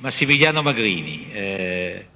[0.00, 2.06] Massimiliano Magrini, eh,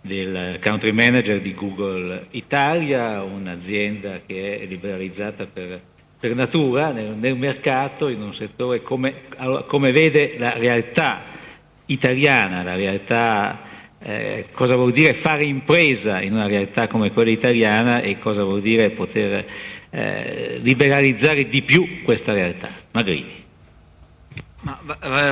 [0.00, 5.78] del country manager di Google Italia, un'azienda che è liberalizzata per,
[6.18, 9.24] per natura nel, nel, mercato, in un settore come,
[9.66, 11.24] come vede la realtà
[11.84, 13.60] italiana, la realtà
[13.98, 18.62] eh, cosa vuol dire fare impresa in una realtà come quella italiana e cosa vuol
[18.62, 19.44] dire poter
[19.90, 22.70] eh, liberalizzare di più questa realtà.
[22.92, 23.45] Magrini.
[24.66, 24.80] Ma,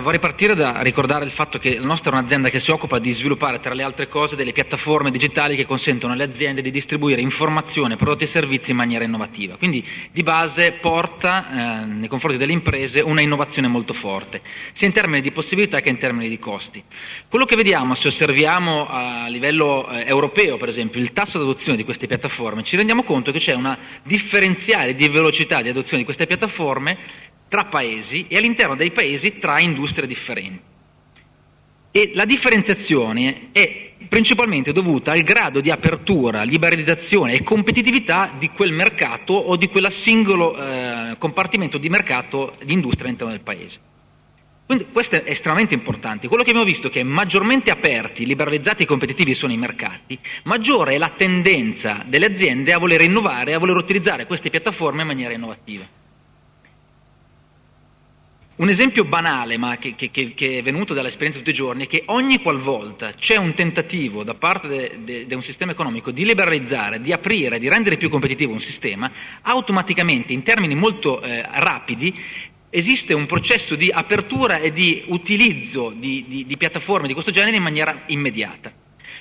[0.00, 3.12] vorrei partire da ricordare il fatto che la nostra è un'azienda che si occupa di
[3.12, 7.96] sviluppare, tra le altre cose, delle piattaforme digitali che consentono alle aziende di distribuire informazioni,
[7.96, 9.56] prodotti e servizi in maniera innovativa.
[9.56, 14.40] Quindi di base porta eh, nei confronti delle imprese una innovazione molto forte,
[14.72, 16.80] sia in termini di possibilità che in termini di costi.
[17.28, 21.76] Quello che vediamo, se osserviamo a livello eh, europeo, per esempio, il tasso di adozione
[21.76, 26.04] di queste piattaforme, ci rendiamo conto che c'è una differenziale di velocità di adozione di
[26.04, 30.60] queste piattaforme tra paesi e all'interno dei paesi tra industrie differenti.
[31.92, 38.72] E la differenziazione è principalmente dovuta al grado di apertura, liberalizzazione e competitività di quel
[38.72, 43.78] mercato o di quel singolo eh, compartimento di mercato di industria all'interno del paese.
[44.66, 46.26] Quindi questo è estremamente importante.
[46.26, 50.94] Quello che abbiamo visto è che maggiormente aperti, liberalizzati e competitivi sono i mercati, maggiore
[50.94, 55.34] è la tendenza delle aziende a voler innovare, a voler utilizzare queste piattaforme in maniera
[55.34, 56.02] innovativa.
[58.56, 61.86] Un esempio banale, ma che, che, che, è venuto dall'esperienza di tutti i giorni, è
[61.88, 67.12] che ogni qualvolta c'è un tentativo da parte di un sistema economico di liberalizzare, di
[67.12, 69.10] aprire, di rendere più competitivo un sistema,
[69.42, 72.16] automaticamente, in termini molto eh, rapidi,
[72.70, 77.56] esiste un processo di apertura e di utilizzo di, di, di piattaforme di questo genere
[77.56, 78.72] in maniera immediata.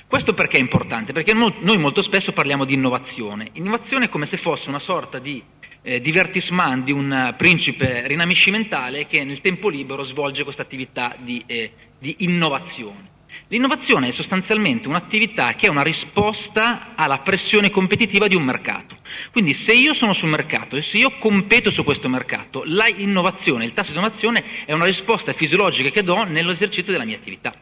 [0.06, 1.12] Questo perché è importante?
[1.12, 3.48] Perché noi molto spesso parliamo di innovazione.
[3.54, 5.42] Innovazione è come se fosse una sorta di
[5.84, 11.72] eh, divertissement di un principe rinascimentale che nel tempo libero svolge questa attività di, eh,
[11.98, 13.12] di innovazione.
[13.48, 18.98] L'innovazione è sostanzialmente un'attività che è una risposta alla pressione competitiva di un mercato.
[19.32, 23.64] Quindi se io sono sul mercato e se io competo su questo mercato, la innovazione,
[23.64, 27.54] il tasso di innovazione è una risposta fisiologica che do nell'esercizio della mia attività.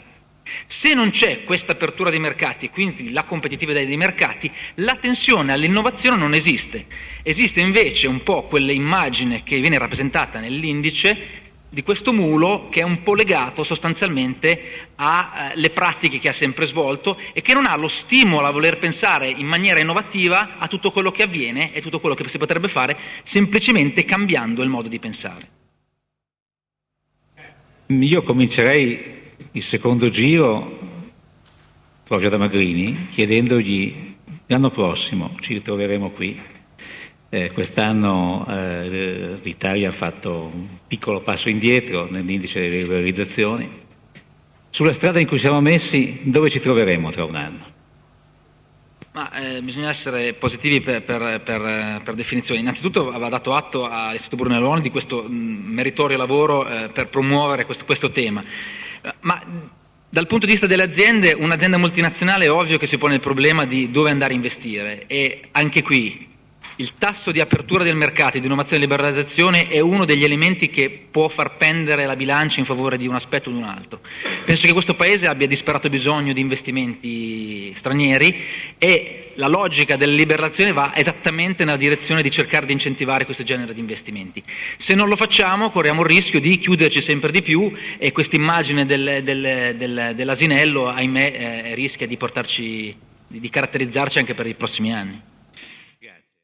[0.67, 6.17] Se non c'è questa apertura dei mercati, quindi la competitività dei mercati, la tensione all'innovazione
[6.17, 6.87] non esiste.
[7.23, 11.41] Esiste invece un po' quell'immagine che viene rappresentata nell'indice
[11.73, 17.19] di questo mulo che è un po' legato sostanzialmente alle pratiche che ha sempre svolto
[17.33, 21.11] e che non ha lo stimolo a voler pensare in maniera innovativa a tutto quello
[21.11, 25.49] che avviene e tutto quello che si potrebbe fare semplicemente cambiando il modo di pensare.
[27.87, 29.22] Io comincerei
[29.53, 30.79] il secondo giro
[32.05, 34.15] proprio da Magrini, chiedendogli
[34.47, 36.41] l'anno prossimo ci ritroveremo qui.
[37.29, 43.81] Eh, quest'anno eh, l'Italia ha fatto un piccolo passo indietro nell'indice delle regolarizzazioni.
[44.69, 47.71] Sulla strada in cui siamo messi, dove ci troveremo tra un anno?
[49.13, 52.61] Ma, eh, bisogna essere positivi per, per, per, per, definizione.
[52.61, 57.85] Innanzitutto aveva dato atto all'Istituto Brunelloni di questo mh, meritorio lavoro eh, per promuovere questo,
[57.85, 58.43] questo tema.
[59.21, 59.43] Ma
[60.09, 63.65] dal punto di vista delle aziende, un'azienda multinazionale è ovvio che si pone il problema
[63.65, 65.07] di dove andare a investire.
[65.07, 66.29] E anche qui
[66.77, 71.07] il tasso di apertura del mercato, di innovazione e liberalizzazione è uno degli elementi che
[71.11, 74.01] può far pendere la bilancia in favore di un aspetto o di un altro.
[74.45, 78.37] Penso che questo Paese abbia disperato bisogno di investimenti stranieri
[78.79, 83.75] e la logica della liberalizzazione va esattamente nella direzione di cercare di incentivare questo genere
[83.75, 84.43] di investimenti.
[84.77, 88.87] Se non lo facciamo corriamo il rischio di chiuderci sempre di più e questa immagine
[88.87, 92.95] del, del, del, dell'asinello, ahimè, eh, rischia di, portarci,
[93.27, 95.31] di caratterizzarci anche per i prossimi anni.